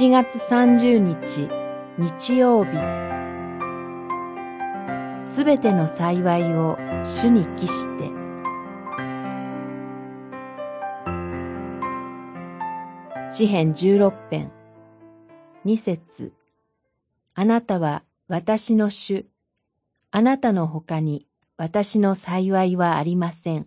[0.00, 1.50] 7月30日
[1.98, 2.70] 日曜日。
[5.28, 8.10] すべての幸いを主に帰して。
[13.30, 14.50] 詩編16編。
[15.66, 16.32] 二節。
[17.34, 19.26] あなたは私の主。
[20.10, 21.26] あなたの他に
[21.58, 23.66] 私の幸いはありません。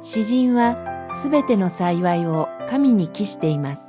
[0.00, 3.82] 詩人はすべての幸いを神に帰しています。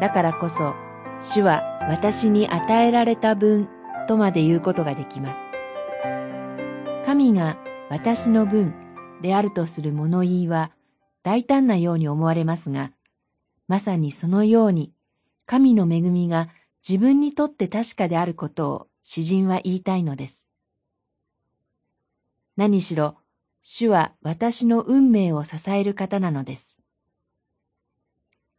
[0.00, 0.74] だからこそ、
[1.22, 3.68] 主は私に与えられた分
[4.08, 5.38] とまで言うことができます。
[7.06, 7.56] 神が
[7.88, 8.74] 私の分
[9.22, 10.72] であるとする物言いは
[11.22, 12.92] 大胆なように思われますが、
[13.68, 14.92] まさにそのように
[15.46, 16.48] 神の恵みが
[16.86, 20.46] 自分にとって確かであることを詩人は言いたいのです。
[22.56, 23.16] 何しろ、
[23.68, 26.78] 主は私の運命を支える方なのです。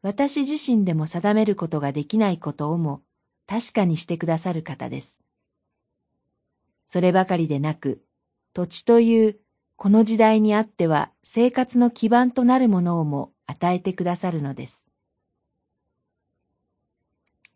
[0.01, 3.01] 私自身でも定めることができないことをも
[3.47, 5.17] 確かにしてくださる方です。
[6.89, 8.03] そればかりでなく、
[8.53, 9.39] 土地という
[9.77, 14.85] この時代にあっては生活の基盤となるものをも与えてくださるのです。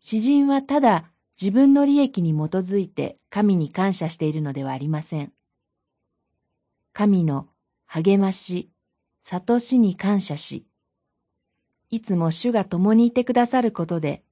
[0.00, 5.34] 詩人はただ自分の利益に基づいて神に感謝しているのではありません。
[6.92, 7.48] 神の
[7.86, 8.70] 励まし、
[9.22, 10.66] 悟しに感謝し、
[11.90, 14.24] いつも主が共にいてくださることで、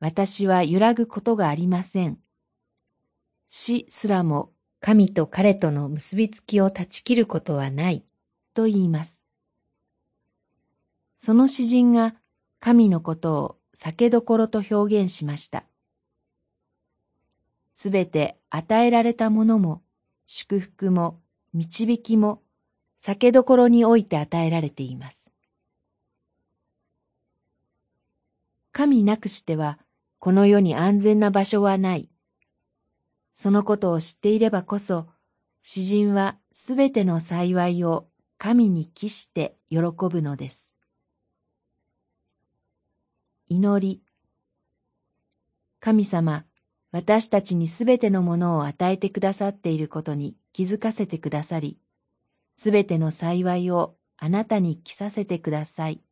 [0.00, 2.18] 私は揺らぐことがありません。
[3.48, 8.04] 死すらも神と彼との結びつきを断ち切ることはない、
[8.54, 9.22] と言います。
[11.18, 12.14] その詩人が
[12.60, 15.64] 神のことを酒どころと表現しました。
[17.74, 19.82] すべて与えられたものも、
[20.26, 21.20] 祝福も、
[21.56, 22.42] 導きも
[22.98, 25.30] 酒どころにおいて与えられています。
[28.72, 29.78] 神なくしては
[30.18, 32.10] この世に安全な場所はない。
[33.34, 35.06] そのことを知っていればこそ、
[35.62, 38.06] 詩人はすべての幸いを
[38.36, 39.78] 神に帰して喜
[40.10, 40.74] ぶのです。
[43.48, 44.02] 祈り。
[45.80, 46.44] 神様、
[46.92, 51.78] 私たちにすべてのものを与えてくださっていることに気づかせてくださり、
[52.54, 56.05] すべての幸いをあなたに着させてください。